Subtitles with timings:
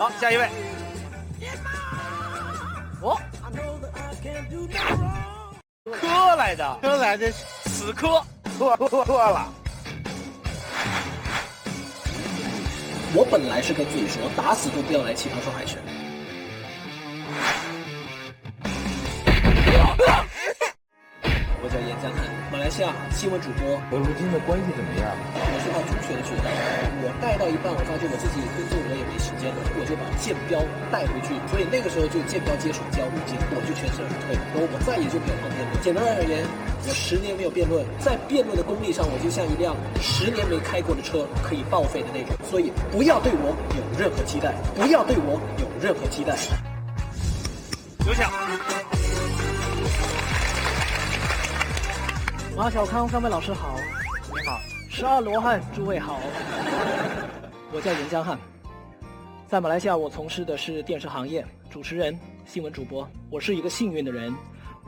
[0.00, 0.48] 好，下一位。
[3.02, 3.20] 哦，
[5.92, 7.30] 磕来的，磕来的，
[7.66, 8.24] 死磕，
[8.58, 9.52] 磕磕磕了。
[13.12, 15.76] 我本来是跟自己说，打死都不要来奇葩说海选。
[21.70, 23.78] 我叫严江汉，马来西亚新闻主播。
[23.86, 25.06] 和如今的关系怎么样？
[25.38, 26.50] 我是靠中学的学带，
[26.98, 30.58] 我带到一半，我发现我自己工作我也没时间了，我就把剑标
[30.90, 35.70] 带回去，所以那个时候就剑标接手教五剑，我就全身而退，然后我再也就没有碰辩论。
[35.78, 42.34] 简单而言，我十年没有辩论，在辩论的功力上，我就像一辆十年没开过的车，可以报废的那种。
[42.50, 46.34] 所以不要对我有任何期待，不要对我有任何期待。
[48.02, 48.26] 有请。
[52.60, 53.74] 马小康三位老师好，
[54.28, 54.60] 你好，
[54.90, 56.20] 十二罗汉诸位好，
[57.72, 58.38] 我叫严江汉，
[59.48, 62.14] 在马来西亚我从事的是电视行业，主持人、
[62.44, 63.08] 新闻主播。
[63.30, 64.30] 我是一个幸运的人，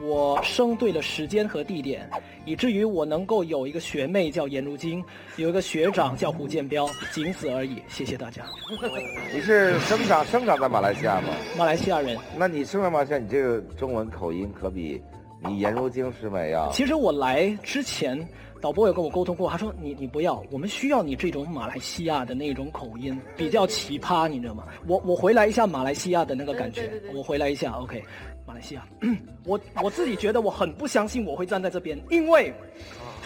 [0.02, 2.06] 我生对了时间和地点，
[2.44, 5.02] 以至于我能够有一个学妹叫颜如晶，
[5.36, 7.82] 有一个学长叫胡建彪，仅此而已。
[7.88, 8.44] 谢谢大家。
[9.32, 11.28] 你是生长生长在马来西亚吗？
[11.56, 12.18] 马来西亚人。
[12.36, 15.02] 那你生长马来西亚，你这个中文口音可比
[15.48, 16.68] 你颜如晶是美呀。
[16.72, 18.26] 其实我来之前，
[18.60, 24.64] 导播有跟我沟通过，他说你你不要，我们需要你这种马来西亚的那种口音，比较奇葩，你知道吗？
[24.86, 28.02] 我我回来一下马来西亚的那个感觉，我回来一下，OK，
[28.46, 28.86] 马来西亚，
[29.44, 32.52] 我我自己觉得我很不相信我会站在这边，因为，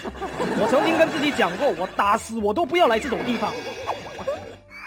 [0.04, 3.52] 我曾经跟自己讲过，我打死我都不要来这种地方。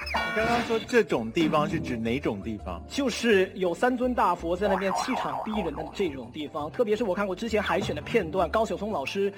[0.10, 2.82] 你刚刚说这种地方是指哪种地方？
[2.88, 9.32] 就是有三尊大佛在那边气场逼人的这种地方，特别是我看过之前海选的片段，高晓松老师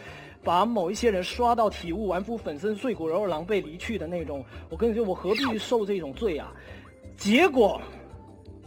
[0.43, 6.51] 把某一些人刷到体无完肤、粉身碎骨，然后狼狈离去的那种，我跟你说，我何必受这种罪啊？
[7.17, 7.81] 结果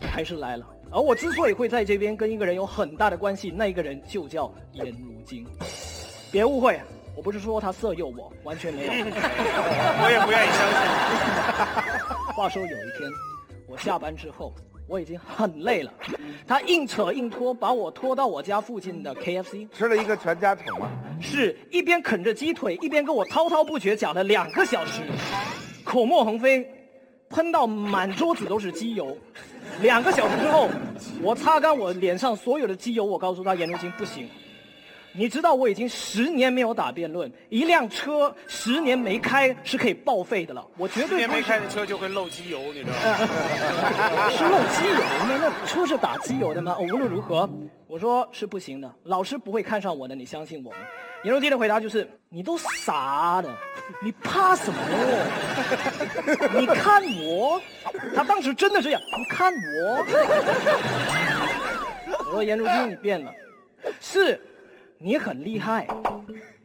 [0.00, 0.66] 还是来了。
[0.90, 5.44] 而我之所以会在这边跟一个人有很大的关系，那一个人就叫颜如晶。
[6.30, 6.80] 别误会，
[7.16, 8.92] 我不是说他色诱我，完全没有。
[8.92, 11.83] 我也不愿意相信。
[12.34, 13.10] 话说有一天，
[13.68, 14.52] 我下班之后，
[14.88, 15.94] 我已经很累了，
[16.46, 20.90] 他硬扯硬拖，把我拖到我家附近的 KFC，吃了一个全家桶吗？
[21.20, 25.02] 是一边啃着鸡腿，一边跟我滔滔不绝讲了两个小时，
[25.84, 26.68] 口沫横飞，
[27.30, 29.16] 喷到满桌子都是机油。
[29.80, 30.68] 两个小时之后，
[31.22, 34.28] 我擦干我脸上所有的机油，我告诉他颜如晶不行。
[35.16, 40.66] 你知道我已经十年没有打辩论，一辆车十年没开是可以报废的了。
[40.76, 44.28] 我绝对十年没开的车就会漏机油，你知道吗？
[44.36, 45.38] 是漏机油吗？
[45.40, 46.76] 那车是打机油的吗？
[46.80, 47.48] 无论如何，
[47.86, 50.72] 我说是不行的，老师不会看上我的，你相信我。
[51.22, 53.56] 颜如晶的回答就是：你都傻了，
[54.02, 54.78] 你怕什么？
[56.58, 57.62] 你看我，
[58.16, 60.04] 他当时真的这样，你看我。
[62.26, 63.32] 我说颜如晶，你变了，
[64.00, 64.40] 是。
[65.04, 65.86] 你很厉害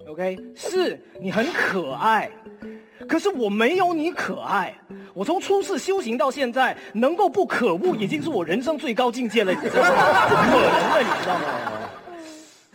[0.08, 2.32] ，OK，是你很可爱，
[3.06, 4.74] 可是我没有你可爱。
[5.14, 10.30] 我从初次修行到现在，能够不可恶，已经是我人生最高境界了，你知道吗？
[10.30, 11.46] 不可能的，你知道吗？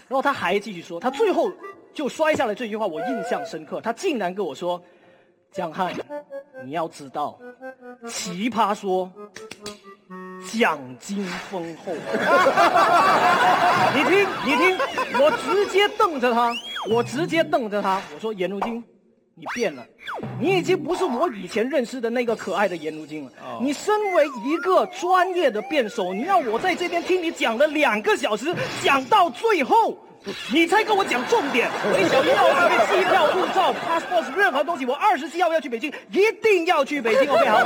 [0.06, 1.50] 然后他还继续说，他最后
[1.94, 3.80] 就摔下来这句话，我印象深刻。
[3.80, 4.78] 他竟然跟我说
[5.50, 5.94] ：“江汉，
[6.62, 7.40] 你要知道，
[8.06, 9.10] 奇葩说。”
[10.58, 11.92] 奖金丰厚，
[13.94, 14.78] 你听，你听，
[15.20, 16.54] 我直接瞪着他，
[16.88, 18.76] 我直接瞪着他，我说颜如晶，
[19.34, 19.84] 你变了，
[20.40, 23.32] 你已经不是我以前认识的那个可爱的颜如晶了。
[23.60, 29.98] 你身为一个专业的辩手，你要我在这边听你讲了两个小时，讲到最后，
[30.52, 31.68] 你才跟我讲重点。
[31.82, 37.28] 我小一号准备机票、护照、passport 任何东西，我二十七号要去北京，一定要去北京。
[37.28, 37.58] OK，好。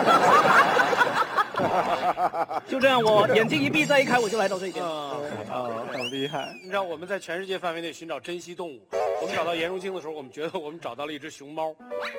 [2.68, 4.84] 就这样，我眼睛一闭再一开，我就来到这边。
[4.84, 5.16] 啊，
[5.50, 5.68] 好
[6.10, 6.52] 厉害！
[6.62, 8.80] 你知道我们在全世界范围内寻找珍稀动物，
[9.20, 11.74] 我们找到颜如晶的时候，我们觉得我们找到了一只熊猫。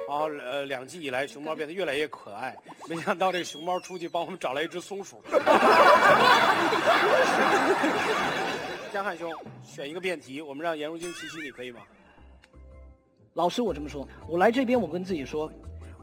[0.08, 2.56] 然后呃，两季以来，熊猫变得越来越可爱。
[2.88, 5.22] 没想到这个熊猫出去帮我们找来一只松鼠。
[8.92, 9.32] 江汉兄，
[9.64, 11.82] 选一个辩题，我们让颜如晶骑骑，你可以吗？
[13.36, 15.52] 老师，我这么说，我来这边，我跟自己说，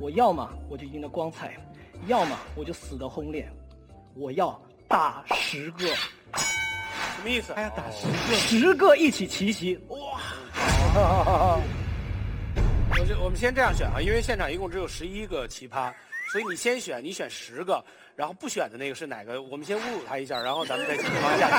[0.00, 1.56] 我要么我就赢得光彩。
[2.06, 3.48] 要么我就死的轰烈，
[4.14, 7.52] 我要打十个，什么意思？
[7.54, 11.58] 还要打十个，十个一起齐齐，哇！
[12.98, 15.92] 我就我们先这样选啊，因为现场一共只有十一个奇葩，
[16.32, 17.84] 所以你先选，你选十个，
[18.14, 19.42] 然后不选的那个是哪个？
[19.42, 21.48] 我们先侮辱他一下，然后咱们再继续往下。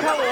[0.00, 0.24] 看我，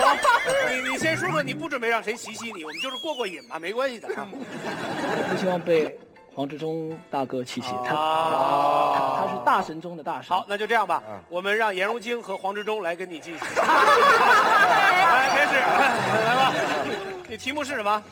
[0.71, 4.09] 你你先说说，你不准备让谁袭击你，我们就是过过瘾嘛，没关系的。
[4.09, 5.99] 不希望被。
[6.37, 10.37] 黄志忠大哥七七，他啊他是大神中的大神。
[10.37, 13.39] 好，，那就这样吧嗯，我们让颜如晶和黄志忠来跟你继续。
[13.39, 13.63] 来，
[15.33, 15.55] 开始，
[16.27, 16.53] 来吧。
[17.27, 18.03] 你题目是什么？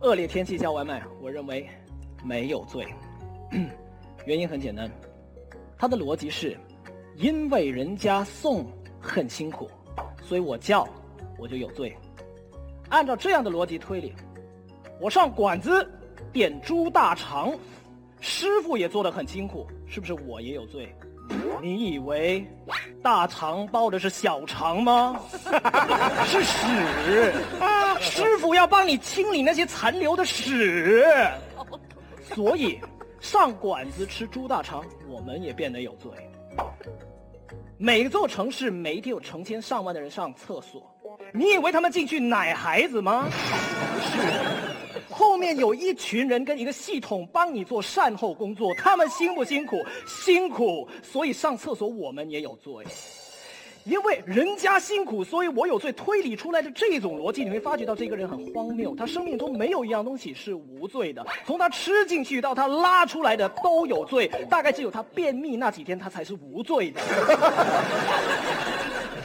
[0.00, 1.70] 恶劣天气叫外卖，我认为
[2.24, 2.84] 没有罪。
[4.26, 4.90] 原因很简单，
[5.78, 6.58] 他的逻辑是，
[7.14, 8.66] 因为人家送
[9.00, 9.70] 很辛苦，
[10.20, 10.84] 所以我叫
[11.38, 11.96] 我就有罪。
[12.88, 14.12] 按照这样的逻辑推理，
[15.00, 15.88] 我上馆子
[16.32, 17.52] 点猪大肠，
[18.20, 20.94] 师傅也做得很辛苦，是不是我也有罪？
[21.60, 22.46] 你以为
[23.02, 25.20] 大肠包的是小肠吗？
[26.24, 26.66] 是屎，
[28.00, 31.04] 师傅要帮你清理那些残留的屎。
[32.34, 32.78] 所以
[33.20, 36.10] 上馆子吃猪大肠，我们也变得有罪。
[37.76, 40.90] 每座城市每天有成千上万的人上厕所，
[41.32, 43.28] 你以为他们进去奶孩子吗？
[44.00, 44.18] 是，
[45.18, 49.84] 后面有一群人跟一个系统帮你做善后工作，他们辛不辛苦？
[50.06, 52.72] 辛苦，所以上厕所我们也有罪。
[53.82, 55.90] 因为人家辛苦，所以我有罪。
[55.92, 58.94] 推理出来的这种逻辑，你会发觉到这个人很荒谬。
[58.94, 67.00] 他生命中没有一样东西是无罪的，从他吃进去到他拉出来的都有罪，大概只有他便秘那几天他才是无罪的。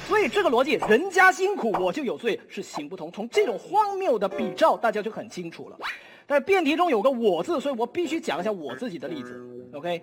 [0.07, 3.11] 所以这个逻辑，人家辛苦我就有罪是行不通。
[3.11, 5.77] 从这种荒谬的比照，大家就很清楚了。
[6.27, 9.41] 但是辩题中有个“我”字，所以我必须讲一下我自己的例子。
[9.73, 10.01] OK，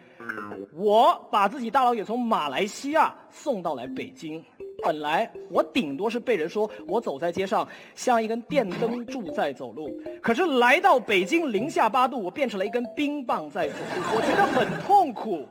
[0.74, 4.44] 我把自己大老远从马来西亚送到来北京，
[4.82, 9.90] 本来我顶多是被人说我走在街上像一根电灯柱在走路，
[10.22, 15.46] 可是来到北京零下八度，我变成了一根冰棒在走路，我觉得很痛苦。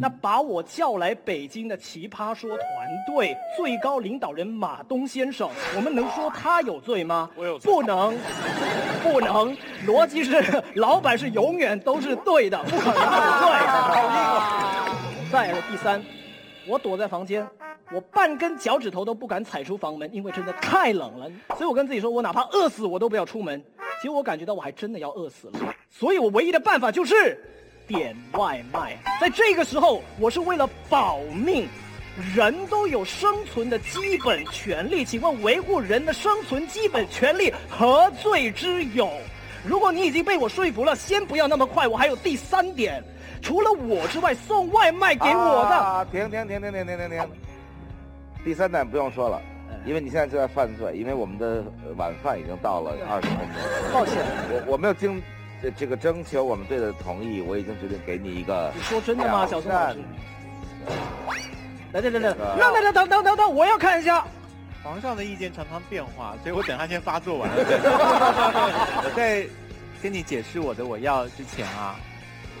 [0.00, 2.66] 那把我叫来北京的奇葩说团
[3.06, 7.28] 队最高领导人马东先生，我们能说他有罪吗？
[7.34, 8.16] 我有罪不能，
[9.02, 9.56] 不能。
[9.86, 13.48] 逻辑是，老板是永远都是对的，不可能有罪。
[15.30, 16.02] 再来第三，
[16.66, 17.46] 我躲在房间，
[17.92, 21.30] 我半根脚趾头都不敢踩出房门，因为真的太冷了。
[21.56, 23.62] 所以我跟自己说，我哪怕饿死我都不要出门。
[24.02, 27.38] 结果我感觉到我还真的要饿死了，所以我唯一的办法就是
[27.86, 28.96] 点外卖。
[29.20, 31.68] 在这个时候，我是为了保命。
[32.34, 39.08] 人都有生存的基本权利，请问维护人的生存基本权利何罪之有？
[39.64, 43.00] 如果你已经被我说服了，先不要那么快，我还有第三点，
[43.40, 46.04] 除了我之外，送外卖给我的，啊！
[46.10, 47.30] 停停停停停停停停！
[48.48, 49.42] 第三代不用说了，
[49.84, 53.46] 因为你现在就在犯罪，因为我们的呃晚饭已经到了二十分钟。
[53.92, 54.14] 抱歉，
[54.48, 55.22] 我我没有经
[55.62, 59.98] 这这个征求我们队的同意，我已经决定给你一个你说真的吗，小宋老师
[60.86, 60.94] 挑？
[61.92, 64.24] 来来来来，这个让大家等等等等，我要看一下。
[64.82, 67.54] 皇上的意见常常变化，所以我等他先发作完了。
[69.04, 69.46] 我在
[70.02, 71.96] 跟你解释我的我要之前啊，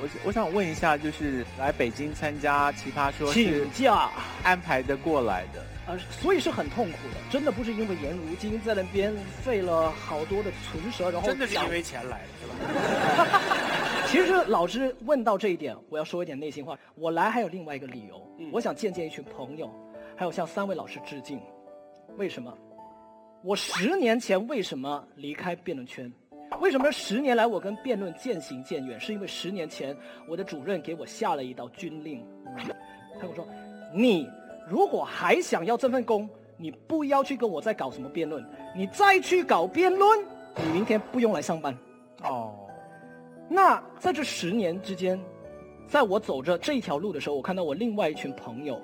[0.02, 4.10] 我我想问一下，就是来北京参加奇葩说请假，
[4.42, 13.40] 安排的过来的，呃，所以是很痛苦的，真的不是因为颜如晶在那边费了好多的唇舌，然后真的是因为钱来的，是吧？
[14.08, 16.78] 其实老师问到这一点，我要说一点内心话。
[16.94, 19.70] 我来还有另外一个理由，嗯我想见见一群朋友，
[20.16, 21.38] 还有向三位老师致敬。
[22.16, 22.56] 为什么？
[23.44, 26.10] 我十年前为什么离开辩论圈？
[26.60, 28.98] 为什么十年来我跟辩论渐行渐远？
[28.98, 29.96] 是因为十年前
[30.26, 32.24] 我的主任给我下了一道军令，
[33.14, 33.46] 他跟我说
[33.94, 34.28] ：“你
[34.68, 40.18] 如果还想要这份工，你不要去跟我再搞什么辩论，你再去搞辩论，
[40.56, 41.76] 你明天不用来上班。”
[42.24, 42.54] 哦，
[43.48, 45.20] 那在这十年之间，
[45.86, 48.80] 在我走着这一条路的时候，我看到我另外一群朋友，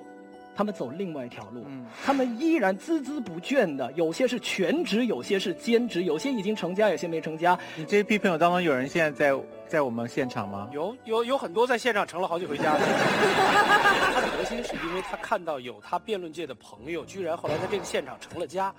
[0.55, 7.57] 他们走另外一条路，嗯他们依然孜孜不倦的，有些是全职，有些是兼职，有些已经成家，有些没成家。
[7.75, 10.69] 你这批朋友当中有人现在在在我们现场吗？
[10.71, 12.79] 有有有很多在现场成了好几回家的。
[14.15, 18.73] 他的核心是因为他看到有他辩论界的朋友，居然后来在这个现场成了家。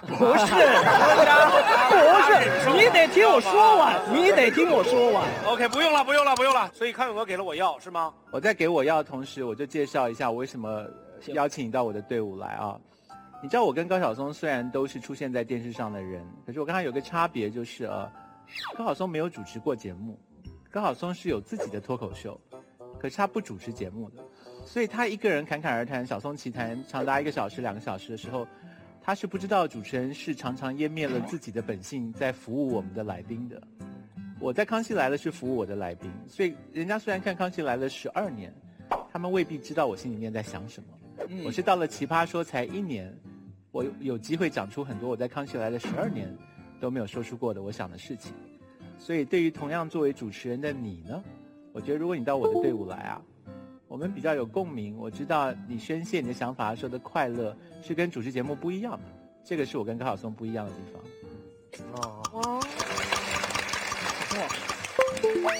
[0.00, 0.26] 不是，不
[2.24, 2.30] 是，
[2.72, 5.28] 你得听我说完，你得听我说完。
[5.46, 6.70] OK，不用了，不用了，不用了。
[6.72, 8.10] 所以康永哥给了我药是吗？
[8.30, 10.88] 我在给我药的同时，我就介绍一下我为什么行
[11.32, 12.80] 邀请你到我的队伍来啊。
[13.42, 18.10] 你知道我跟高晓松虽然都是出现在电视上的人，可是我跟他有个差别就是呃，
[18.76, 20.18] 高晓松没有主持过节目，
[20.70, 22.40] 高晓松是有自己的脱口秀，
[22.98, 24.24] 可是他不主持节目的，
[24.64, 28.46] 所以他一个人侃侃而谈，小松奇谈长达一个小时、两个小时的时候，
[29.02, 33.62] 他是不知道主持人是常常湮灭了自己的本性，在服务我们的来宾的。
[34.40, 38.50] 我在《康熙来了》是服务我的来宾，所以人家虽然看《康熙来了》十二年，
[39.12, 40.88] 他们未必知道我心里面在想什么。
[41.44, 43.12] 我是到了《奇葩说》才一年，
[43.70, 46.36] 我有有机会讲出很多我在《康熙来了》十二年
[46.80, 48.32] 都没有说出过的我想的事情。
[48.98, 51.22] 所以对于同样作为主持人的你呢，
[51.72, 53.20] 我觉得如果你到我的队伍来啊，
[53.88, 54.96] 我们比较有共鸣。
[54.96, 59.04] 我知道你宣泄你的想法的时候的快乐是跟主持节目不一样的，
[59.44, 61.02] 这个是我跟高晓松不一样的地方。
[61.92, 62.60] 哦。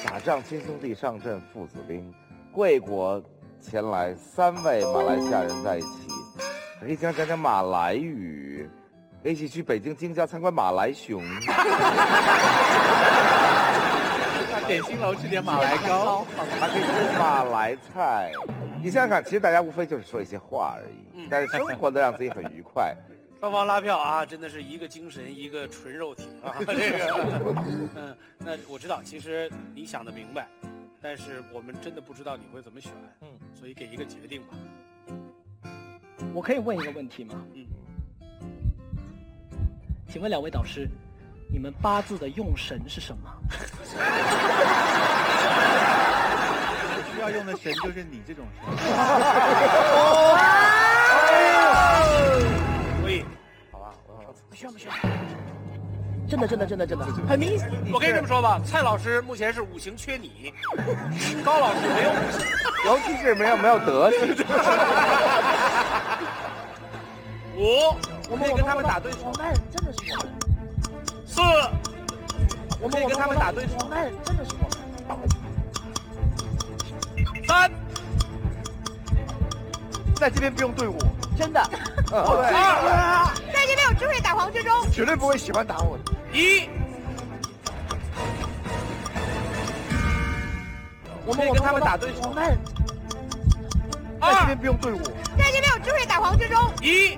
[0.04, 2.12] 打仗亲兄弟上阵父子兵，
[2.52, 3.22] 贵国
[3.64, 5.88] 前来三位马来西亚人在一起，
[6.80, 8.68] 可以讲讲讲马来语，
[9.24, 11.22] 一起去北京京郊参观马来熊。
[14.66, 16.26] 点心楼吃点马来糕，
[16.60, 18.30] 还可以吃马来菜。
[18.82, 22.94] 你想想看，其实大家无非就是说一些话而已，但是生活的让自己很愉快。
[23.40, 26.54] 双方拉票啊，真的是一个精神，一个纯肉体啊。
[26.60, 27.24] 这个，
[27.94, 30.46] 嗯，那我知道，其实你想的明白，
[31.04, 34.54] 但是我们真的不知道你会怎么选，嗯，所以给一个决定吧。
[36.32, 37.44] 我可以问一个问题吗？
[37.52, 37.66] 嗯。
[40.08, 40.88] 请问两位导师，
[41.52, 43.30] 你们八字的用神是什么？
[47.12, 48.64] 需要用的神就是你这种神。
[53.02, 53.22] 所以，
[53.70, 53.92] 好吧，
[54.48, 54.94] 不需要不需要。
[56.34, 57.70] 真的真的真的真的很明显。
[57.92, 60.52] 我跟你这么说吧，蔡老师目前是五行缺你，
[61.44, 62.44] 高老师没有五行，
[62.86, 64.34] 尤其是没有没有德行。
[67.56, 67.94] 五，
[68.28, 69.30] 我可以跟他们打对手。
[69.38, 70.26] 那真的是我们。
[71.24, 71.40] 四。
[72.80, 74.50] 我可以跟他们打对手，那真的是
[75.08, 75.28] 我们。
[77.46, 77.70] 三，
[80.16, 80.98] 在这边不用对我，
[81.38, 81.60] 真的。
[82.10, 86.13] 二，在这边我只会打黄志忠，绝对不会喜欢打我的。
[86.34, 86.68] 一，
[91.24, 92.52] 我可以跟他们打对手，那。
[94.20, 94.98] 在这边不用对我，
[95.36, 96.58] 在这边有智慧打黄之中。
[96.82, 97.16] 一。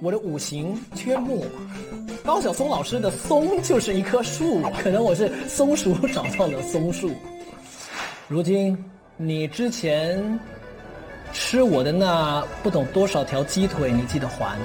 [0.00, 1.44] 我的五行缺木，
[2.24, 7.10] 高晓松老师的松就是一棵树，可能我是松鼠找到了松树。
[8.28, 8.76] 如今
[9.16, 10.38] 你之前
[11.32, 14.56] 吃我的那不懂多少条鸡腿，你记得还？